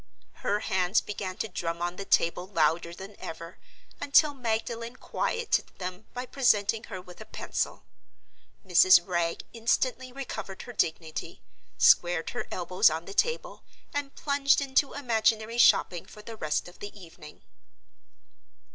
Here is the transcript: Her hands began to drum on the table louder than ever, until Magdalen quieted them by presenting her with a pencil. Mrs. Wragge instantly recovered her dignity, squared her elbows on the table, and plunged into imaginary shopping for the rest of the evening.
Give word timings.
Her 0.37 0.61
hands 0.61 0.99
began 0.99 1.37
to 1.37 1.47
drum 1.47 1.79
on 1.79 1.95
the 1.95 2.05
table 2.05 2.47
louder 2.47 2.91
than 2.91 3.15
ever, 3.19 3.59
until 4.01 4.33
Magdalen 4.33 4.95
quieted 4.95 5.65
them 5.77 6.05
by 6.15 6.25
presenting 6.25 6.85
her 6.85 6.99
with 6.99 7.21
a 7.21 7.25
pencil. 7.25 7.83
Mrs. 8.65 8.99
Wragge 9.05 9.43
instantly 9.53 10.11
recovered 10.11 10.63
her 10.63 10.73
dignity, 10.73 11.43
squared 11.77 12.31
her 12.31 12.47
elbows 12.49 12.89
on 12.89 13.05
the 13.05 13.13
table, 13.13 13.63
and 13.93 14.15
plunged 14.15 14.59
into 14.59 14.93
imaginary 14.93 15.59
shopping 15.59 16.07
for 16.07 16.23
the 16.23 16.35
rest 16.35 16.67
of 16.67 16.79
the 16.79 16.99
evening. 16.99 17.43